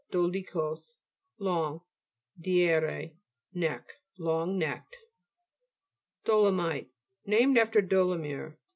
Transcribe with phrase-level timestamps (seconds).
[0.09, 0.95] dolichos,
[1.37, 1.79] long,
[2.41, 3.11] deire,
[3.53, 3.97] neck.
[4.17, 4.97] Long necked (p.
[6.25, 6.25] 57).
[6.55, 6.89] DO'LOMITE
[7.27, 8.53] Named after Dolomieu.